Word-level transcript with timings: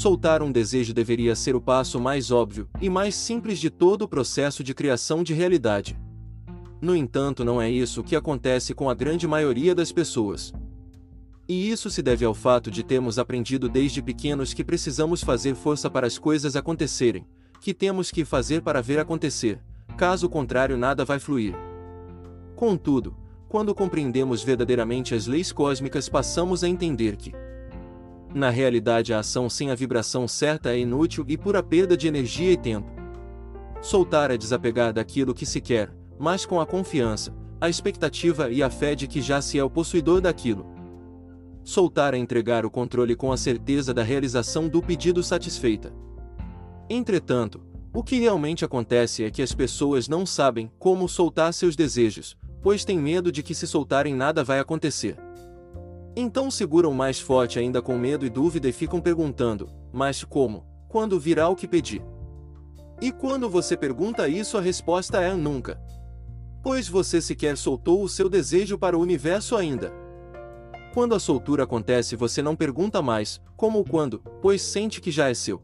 soltar 0.00 0.42
um 0.42 0.50
desejo 0.50 0.94
deveria 0.94 1.34
ser 1.36 1.54
o 1.54 1.60
passo 1.60 2.00
mais 2.00 2.30
óbvio 2.30 2.66
e 2.80 2.88
mais 2.88 3.14
simples 3.14 3.58
de 3.58 3.68
todo 3.68 4.00
o 4.00 4.08
processo 4.08 4.64
de 4.64 4.72
criação 4.72 5.22
de 5.22 5.34
realidade. 5.34 5.94
No 6.80 6.96
entanto, 6.96 7.44
não 7.44 7.60
é 7.60 7.70
isso 7.70 8.02
que 8.02 8.16
acontece 8.16 8.72
com 8.72 8.88
a 8.88 8.94
grande 8.94 9.28
maioria 9.28 9.74
das 9.74 9.92
pessoas. 9.92 10.54
E 11.46 11.70
isso 11.70 11.90
se 11.90 12.00
deve 12.00 12.24
ao 12.24 12.32
fato 12.32 12.70
de 12.70 12.82
termos 12.82 13.18
aprendido 13.18 13.68
desde 13.68 14.00
pequenos 14.00 14.54
que 14.54 14.64
precisamos 14.64 15.22
fazer 15.22 15.54
força 15.54 15.90
para 15.90 16.06
as 16.06 16.16
coisas 16.16 16.56
acontecerem, 16.56 17.26
que 17.60 17.74
temos 17.74 18.10
que 18.10 18.24
fazer 18.24 18.62
para 18.62 18.80
ver 18.80 18.98
acontecer, 18.98 19.60
caso 19.98 20.30
contrário, 20.30 20.78
nada 20.78 21.04
vai 21.04 21.18
fluir. 21.18 21.54
Contudo, 22.56 23.14
quando 23.50 23.74
compreendemos 23.74 24.42
verdadeiramente 24.42 25.14
as 25.14 25.26
leis 25.26 25.52
cósmicas, 25.52 26.08
passamos 26.08 26.64
a 26.64 26.68
entender 26.70 27.16
que, 27.16 27.34
na 28.32 28.48
realidade, 28.48 29.12
a 29.12 29.18
ação 29.18 29.50
sem 29.50 29.70
a 29.70 29.74
vibração 29.74 30.28
certa 30.28 30.70
é 30.70 30.78
inútil 30.78 31.24
e 31.26 31.36
pura 31.36 31.62
perda 31.62 31.96
de 31.96 32.06
energia 32.06 32.52
e 32.52 32.56
tempo. 32.56 32.88
Soltar 33.82 34.30
é 34.30 34.36
desapegar 34.36 34.92
daquilo 34.92 35.34
que 35.34 35.44
se 35.44 35.60
quer, 35.60 35.92
mas 36.18 36.46
com 36.46 36.60
a 36.60 36.66
confiança, 36.66 37.34
a 37.60 37.68
expectativa 37.68 38.50
e 38.50 38.62
a 38.62 38.70
fé 38.70 38.94
de 38.94 39.06
que 39.06 39.20
já 39.20 39.42
se 39.42 39.58
é 39.58 39.64
o 39.64 39.70
possuidor 39.70 40.20
daquilo. 40.20 40.66
Soltar 41.64 42.14
é 42.14 42.18
entregar 42.18 42.64
o 42.64 42.70
controle 42.70 43.16
com 43.16 43.32
a 43.32 43.36
certeza 43.36 43.92
da 43.92 44.02
realização 44.02 44.68
do 44.68 44.80
pedido 44.80 45.22
satisfeita. 45.22 45.92
Entretanto, 46.88 47.60
o 47.92 48.02
que 48.02 48.20
realmente 48.20 48.64
acontece 48.64 49.24
é 49.24 49.30
que 49.30 49.42
as 49.42 49.52
pessoas 49.52 50.08
não 50.08 50.24
sabem 50.24 50.70
como 50.78 51.08
soltar 51.08 51.52
seus 51.52 51.74
desejos, 51.74 52.36
pois 52.62 52.84
têm 52.84 52.98
medo 52.98 53.32
de 53.32 53.42
que 53.42 53.54
se 53.54 53.66
soltarem 53.66 54.14
nada 54.14 54.44
vai 54.44 54.60
acontecer. 54.60 55.16
Então 56.16 56.50
seguram 56.50 56.92
mais 56.92 57.20
forte 57.20 57.58
ainda 57.58 57.80
com 57.80 57.96
medo 57.96 58.26
e 58.26 58.30
dúvida 58.30 58.68
e 58.68 58.72
ficam 58.72 59.00
perguntando: 59.00 59.68
mas 59.92 60.24
como? 60.24 60.66
Quando 60.88 61.20
virá 61.20 61.48
o 61.48 61.56
que 61.56 61.68
pedi? 61.68 62.02
E 63.00 63.10
quando 63.10 63.48
você 63.48 63.76
pergunta 63.76 64.28
isso, 64.28 64.58
a 64.58 64.60
resposta 64.60 65.20
é 65.20 65.32
nunca. 65.34 65.80
Pois 66.62 66.88
você 66.88 67.20
sequer 67.20 67.56
soltou 67.56 68.02
o 68.02 68.08
seu 68.08 68.28
desejo 68.28 68.76
para 68.76 68.98
o 68.98 69.00
universo 69.00 69.56
ainda. 69.56 69.92
Quando 70.92 71.14
a 71.14 71.20
soltura 71.20 71.62
acontece, 71.62 72.16
você 72.16 72.42
não 72.42 72.56
pergunta 72.56 73.00
mais, 73.00 73.40
como 73.56 73.78
ou 73.78 73.84
quando, 73.84 74.20
pois 74.42 74.60
sente 74.60 75.00
que 75.00 75.10
já 75.10 75.30
é 75.30 75.34
seu. 75.34 75.62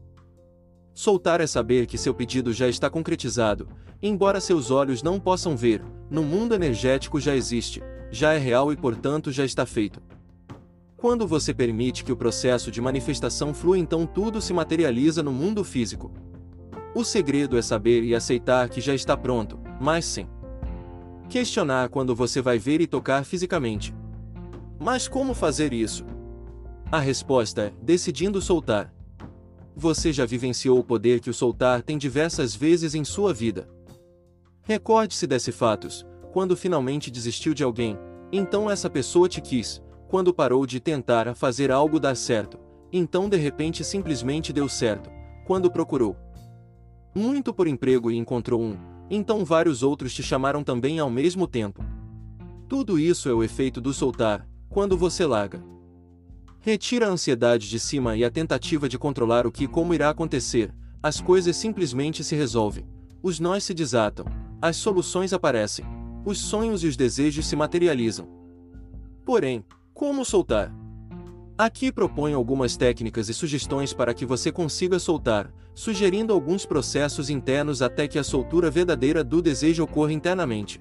Soltar 0.93 1.41
é 1.41 1.45
saber 1.45 1.85
que 1.85 1.97
seu 1.97 2.13
pedido 2.13 2.51
já 2.53 2.67
está 2.67 2.89
concretizado, 2.89 3.67
embora 4.01 4.39
seus 4.39 4.71
olhos 4.71 5.03
não 5.03 5.19
possam 5.19 5.55
ver, 5.55 5.83
no 6.09 6.23
mundo 6.23 6.55
energético 6.55 7.19
já 7.19 7.35
existe, 7.35 7.83
já 8.09 8.33
é 8.33 8.37
real 8.37 8.71
e 8.71 8.77
portanto 8.77 9.31
já 9.31 9.45
está 9.45 9.65
feito. 9.65 10.01
Quando 10.97 11.27
você 11.27 11.53
permite 11.53 12.03
que 12.03 12.11
o 12.11 12.17
processo 12.17 12.71
de 12.71 12.81
manifestação 12.81 13.53
flua, 13.53 13.77
então 13.77 14.07
tudo 14.07 14.41
se 14.41 14.51
materializa 14.51 15.21
no 15.21 15.31
mundo 15.31 15.63
físico. 15.63 16.11
O 16.95 17.03
segredo 17.03 17.55
é 17.55 17.61
saber 17.61 18.03
e 18.03 18.15
aceitar 18.15 18.67
que 18.67 18.81
já 18.81 18.95
está 18.95 19.15
pronto, 19.15 19.59
mas 19.79 20.05
sem 20.05 20.27
questionar 21.29 21.89
quando 21.89 22.15
você 22.15 22.41
vai 22.41 22.57
ver 22.57 22.81
e 22.81 22.87
tocar 22.87 23.23
fisicamente. 23.23 23.93
Mas 24.79 25.07
como 25.07 25.35
fazer 25.35 25.71
isso? 25.71 26.03
A 26.91 26.97
resposta 26.97 27.61
é: 27.61 27.73
decidindo 27.79 28.41
soltar. 28.41 28.91
Você 29.75 30.11
já 30.11 30.25
vivenciou 30.25 30.79
o 30.79 30.83
poder 30.83 31.19
que 31.19 31.29
o 31.29 31.33
soltar 31.33 31.83
tem 31.83 31.95
diversas 31.95 32.55
vezes 32.55 32.95
em 32.95 33.03
sua 33.03 33.31
vida. 33.31 33.69
Recorde-se 34.63 35.27
desse 35.27 35.51
fatos, 35.51 36.03
quando 36.33 36.57
finalmente 36.57 37.11
desistiu 37.11 37.53
de 37.53 37.63
alguém, 37.63 37.99
então 38.31 38.67
essa 38.69 38.89
pessoa 38.89 39.29
te 39.29 39.39
quis, 39.39 39.79
quando 40.07 40.33
parou 40.33 40.65
de 40.65 40.79
tentar 40.79 41.33
fazer 41.35 41.71
algo 41.71 41.99
dar 41.99 42.15
certo, 42.15 42.57
então 42.91 43.27
de 43.27 43.37
repente 43.37 43.83
simplesmente 43.83 44.53
deu 44.53 44.69
certo, 44.69 45.09
quando 45.45 45.71
procurou 45.71 46.15
muito 47.13 47.53
por 47.53 47.67
emprego 47.67 48.11
e 48.11 48.17
encontrou 48.17 48.61
um, 48.61 48.77
então 49.09 49.43
vários 49.43 49.81
outros 49.81 50.13
te 50.13 50.21
chamaram 50.21 50.63
também 50.63 50.99
ao 50.99 51.09
mesmo 51.09 51.47
tempo. 51.47 51.83
Tudo 52.69 52.99
isso 52.99 53.27
é 53.27 53.33
o 53.33 53.43
efeito 53.43 53.81
do 53.81 53.93
soltar, 53.93 54.47
quando 54.69 54.97
você 54.97 55.25
larga. 55.25 55.63
Retira 56.59 57.07
a 57.07 57.09
ansiedade 57.09 57.69
de 57.69 57.79
cima 57.79 58.15
e 58.15 58.23
a 58.23 58.29
tentativa 58.29 58.87
de 58.87 58.99
controlar 58.99 59.47
o 59.47 59.51
que 59.51 59.63
e 59.63 59.67
como 59.67 59.93
irá 59.93 60.09
acontecer, 60.09 60.73
as 61.01 61.19
coisas 61.19 61.55
simplesmente 61.55 62.23
se 62.23 62.35
resolvem, 62.35 62.85
os 63.23 63.39
nós 63.39 63.63
se 63.63 63.73
desatam, 63.73 64.25
as 64.61 64.75
soluções 64.75 65.33
aparecem, 65.33 65.85
os 66.25 66.39
sonhos 66.39 66.83
e 66.83 66.87
os 66.87 66.97
desejos 66.97 67.47
se 67.47 67.55
materializam. 67.55 68.27
Porém, 69.25 69.63
como 69.97 70.23
soltar? 70.23 70.71
Aqui 71.57 71.91
proponho 71.91 72.37
algumas 72.37 72.77
técnicas 72.77 73.29
e 73.29 73.33
sugestões 73.33 73.93
para 73.93 74.13
que 74.13 74.27
você 74.27 74.51
consiga 74.51 74.99
soltar, 74.99 75.51
sugerindo 75.73 76.31
alguns 76.31 76.67
processos 76.67 77.31
internos 77.31 77.81
até 77.81 78.07
que 78.07 78.19
a 78.19 78.23
soltura 78.23 78.69
verdadeira 78.69 79.23
do 79.23 79.41
desejo 79.41 79.83
ocorra 79.83 80.13
internamente. 80.13 80.79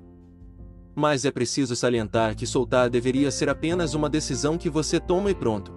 Mas 0.94 1.25
é 1.25 1.31
preciso 1.31 1.75
salientar 1.75 2.37
que 2.37 2.47
soltar 2.47 2.91
deveria 2.91 3.31
ser 3.31 3.49
apenas 3.49 3.94
uma 3.94 4.10
decisão 4.10 4.59
que 4.59 4.69
você 4.69 5.00
toma 5.00 5.31
e 5.31 5.34
pronto. 5.34 5.72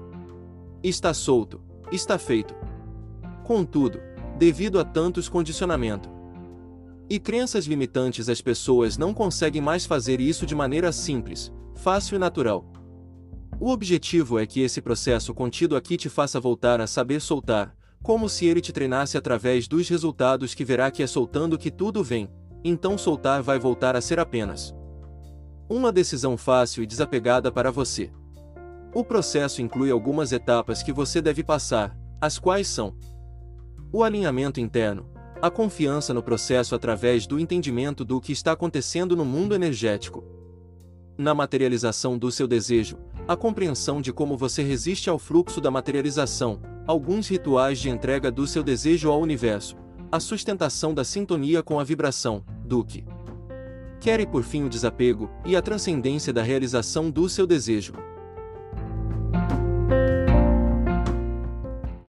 Está 0.84 1.14
solto, 1.14 1.62
está 1.94 2.18
feito. 2.18 2.54
Contudo, 3.46 4.02
devido 4.38 4.78
a 4.82 4.84
tantos 4.84 5.30
condicionamentos 5.30 6.12
e 7.10 7.18
crenças 7.18 7.66
limitantes, 7.66 8.28
as 8.28 8.42
pessoas 8.42 8.98
não 8.98 9.14
conseguem 9.14 9.62
mais 9.62 9.86
fazer 9.86 10.20
isso 10.20 10.46
de 10.46 10.54
maneira 10.54 10.92
simples, 10.92 11.54
fácil 11.74 12.18
e 12.18 12.20
natural. 12.20 12.79
O 13.62 13.72
objetivo 13.72 14.40
é 14.40 14.46
que 14.46 14.62
esse 14.62 14.82
processo 14.82 15.34
contido 15.34 15.76
aqui 15.76 15.98
te 15.98 16.08
faça 16.08 16.40
voltar 16.40 16.80
a 16.80 16.88
saber 16.88 17.20
soltar, 17.20 17.76
como 18.02 18.30
se 18.30 18.46
ele 18.46 18.62
te 18.62 18.72
treinasse 18.72 19.18
através 19.18 19.68
dos 19.68 19.90
resultados 19.90 20.54
que 20.56 20.64
verá 20.64 20.90
que 20.90 21.04
é 21.04 21.08
soltando 21.08 21.58
que 21.58 21.70
tudo 21.70 22.02
vem, 22.02 22.30
então 22.64 22.98
soltar 22.98 23.42
vai 23.42 23.60
voltar 23.60 23.96
a 23.98 24.02
ser 24.02 24.20
apenas 24.20 24.74
uma 25.70 25.92
decisão 25.92 26.36
fácil 26.36 26.82
e 26.82 26.88
desapegada 26.88 27.52
para 27.52 27.70
você. 27.70 28.12
O 28.92 29.04
processo 29.04 29.62
inclui 29.62 29.92
algumas 29.92 30.32
etapas 30.32 30.82
que 30.82 30.92
você 30.92 31.22
deve 31.22 31.44
passar, 31.44 31.96
as 32.20 32.40
quais 32.40 32.68
são 32.68 32.96
o 33.92 34.04
alinhamento 34.04 34.60
interno, 34.60 35.08
a 35.40 35.52
confiança 35.52 36.12
no 36.12 36.24
processo 36.24 36.74
através 36.74 37.28
do 37.28 37.40
entendimento 37.40 38.04
do 38.04 38.20
que 38.20 38.32
está 38.32 38.54
acontecendo 38.54 39.16
no 39.16 39.24
mundo 39.24 39.54
energético, 39.54 40.24
na 41.16 41.36
materialização 41.36 42.18
do 42.18 42.32
seu 42.32 42.48
desejo, 42.48 42.98
a 43.30 43.38
compreensão 43.38 44.02
de 44.02 44.12
como 44.12 44.36
você 44.36 44.64
resiste 44.64 45.08
ao 45.08 45.20
fluxo 45.20 45.62
da 45.62 45.70
materialização, 45.70 46.60
alguns 46.88 47.28
rituais 47.28 47.78
de 47.78 47.88
entrega 47.88 48.32
do 48.32 48.48
seu 48.48 48.64
desejo 48.64 49.12
ao 49.12 49.22
universo, 49.22 49.78
a 50.12 50.20
sustentação 50.20 50.96
da 50.96 51.04
sintonia 51.04 51.62
com 51.62 51.80
a 51.80 51.84
vibração, 51.84 52.44
do 52.66 52.84
que 52.84 53.06
quer 54.00 54.20
e 54.20 54.26
por 54.26 54.42
fim 54.42 54.64
o 54.64 54.70
desapego 54.70 55.30
e 55.46 55.56
a 55.56 55.62
transcendência 55.62 56.34
da 56.34 56.42
realização 56.42 57.12
do 57.12 57.30
seu 57.30 57.46
desejo. 57.46 57.94